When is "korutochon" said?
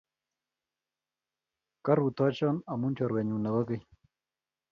1.85-2.55